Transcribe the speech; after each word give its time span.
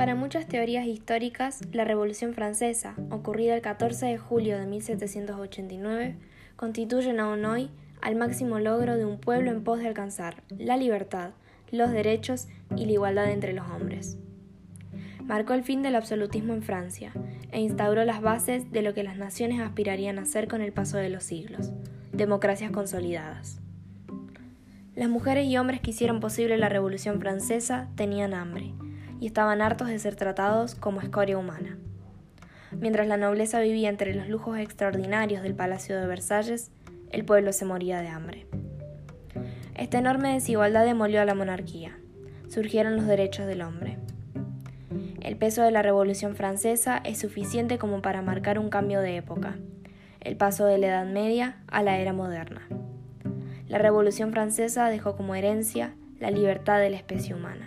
Para 0.00 0.14
muchas 0.14 0.46
teorías 0.46 0.86
históricas, 0.86 1.60
la 1.74 1.84
Revolución 1.84 2.32
Francesa, 2.32 2.94
ocurrida 3.10 3.54
el 3.54 3.60
14 3.60 4.06
de 4.06 4.16
julio 4.16 4.58
de 4.58 4.64
1789, 4.64 6.16
constituye 6.56 7.10
aún 7.20 7.44
hoy 7.44 7.68
al 8.00 8.16
máximo 8.16 8.58
logro 8.60 8.96
de 8.96 9.04
un 9.04 9.20
pueblo 9.20 9.50
en 9.50 9.62
pos 9.62 9.78
de 9.78 9.88
alcanzar 9.88 10.42
la 10.56 10.78
libertad, 10.78 11.32
los 11.70 11.90
derechos 11.90 12.48
y 12.78 12.86
la 12.86 12.92
igualdad 12.92 13.30
entre 13.30 13.52
los 13.52 13.68
hombres. 13.68 14.16
Marcó 15.22 15.52
el 15.52 15.64
fin 15.64 15.82
del 15.82 15.96
absolutismo 15.96 16.54
en 16.54 16.62
Francia 16.62 17.12
e 17.52 17.60
instauró 17.60 18.02
las 18.06 18.22
bases 18.22 18.72
de 18.72 18.80
lo 18.80 18.94
que 18.94 19.04
las 19.04 19.18
naciones 19.18 19.60
aspirarían 19.60 20.18
a 20.18 20.24
ser 20.24 20.48
con 20.48 20.62
el 20.62 20.72
paso 20.72 20.96
de 20.96 21.10
los 21.10 21.24
siglos, 21.24 21.72
democracias 22.10 22.70
consolidadas. 22.70 23.60
Las 24.94 25.10
mujeres 25.10 25.46
y 25.46 25.58
hombres 25.58 25.82
que 25.82 25.90
hicieron 25.90 26.20
posible 26.20 26.56
la 26.56 26.70
Revolución 26.70 27.20
Francesa 27.20 27.90
tenían 27.96 28.32
hambre 28.32 28.72
y 29.20 29.26
estaban 29.26 29.60
hartos 29.62 29.88
de 29.88 29.98
ser 29.98 30.16
tratados 30.16 30.74
como 30.74 31.00
escoria 31.00 31.38
humana. 31.38 31.78
Mientras 32.72 33.06
la 33.06 33.16
nobleza 33.16 33.60
vivía 33.60 33.88
entre 33.88 34.14
los 34.14 34.28
lujos 34.28 34.58
extraordinarios 34.58 35.42
del 35.42 35.54
Palacio 35.54 36.00
de 36.00 36.06
Versalles, 36.06 36.70
el 37.10 37.24
pueblo 37.24 37.52
se 37.52 37.64
moría 37.64 38.00
de 38.00 38.08
hambre. 38.08 38.46
Esta 39.74 39.98
enorme 39.98 40.34
desigualdad 40.34 40.84
demolió 40.84 41.20
a 41.20 41.24
la 41.24 41.34
monarquía. 41.34 41.98
Surgieron 42.48 42.96
los 42.96 43.06
derechos 43.06 43.46
del 43.46 43.62
hombre. 43.62 43.98
El 45.20 45.36
peso 45.36 45.62
de 45.62 45.70
la 45.70 45.82
Revolución 45.82 46.34
Francesa 46.34 47.00
es 47.04 47.18
suficiente 47.18 47.78
como 47.78 48.02
para 48.02 48.22
marcar 48.22 48.58
un 48.58 48.70
cambio 48.70 49.00
de 49.00 49.16
época, 49.16 49.56
el 50.20 50.36
paso 50.36 50.66
de 50.66 50.78
la 50.78 50.86
Edad 50.88 51.06
Media 51.06 51.56
a 51.66 51.82
la 51.82 51.98
era 51.98 52.12
moderna. 52.12 52.68
La 53.68 53.78
Revolución 53.78 54.32
Francesa 54.32 54.88
dejó 54.88 55.16
como 55.16 55.34
herencia 55.34 55.94
la 56.18 56.30
libertad 56.30 56.78
de 56.80 56.90
la 56.90 56.96
especie 56.96 57.34
humana. 57.34 57.66